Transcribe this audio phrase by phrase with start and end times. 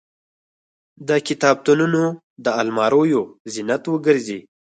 [1.07, 2.01] د کتابتونونو
[2.43, 3.21] د الماریو
[3.53, 4.39] زینت وګرځي.